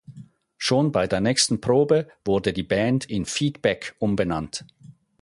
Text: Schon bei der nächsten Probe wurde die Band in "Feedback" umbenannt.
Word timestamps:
Schon 0.57 0.91
bei 0.91 1.05
der 1.05 1.21
nächsten 1.21 1.61
Probe 1.61 2.07
wurde 2.25 2.53
die 2.53 2.63
Band 2.63 3.05
in 3.05 3.23
"Feedback" 3.23 3.95
umbenannt. 3.99 4.65